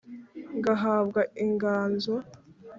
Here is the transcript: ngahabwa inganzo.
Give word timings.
ngahabwa 0.57 1.21
inganzo. 1.43 2.13